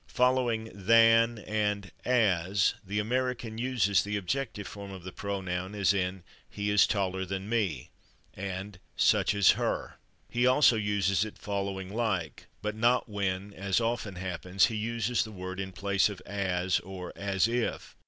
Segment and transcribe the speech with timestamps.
[0.07, 6.23] Following /than/ and /as/ the American uses the objective form of the pronoun, as in
[6.49, 7.89] "he is taller than /me/"
[8.33, 9.91] and "such as /her/." [Pg224]
[10.31, 15.31] He also uses it following /like/, but not when, as often happens, he uses the
[15.31, 17.95] word in place of /as/ or /as if